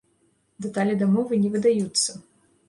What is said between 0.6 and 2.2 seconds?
Дэталі дамовы не выдаюцца.